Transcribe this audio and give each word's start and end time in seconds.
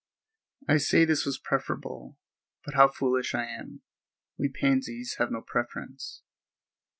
I 0.67 0.77
say 0.77 1.05
this 1.05 1.27
was 1.27 1.37
preferable, 1.37 2.17
but 2.65 2.73
how 2.73 2.87
foolish 2.87 3.35
I 3.35 3.45
am; 3.45 3.81
we 4.35 4.49
pansies 4.49 5.17
have 5.19 5.29
no 5.31 5.41
preference. 5.43 6.23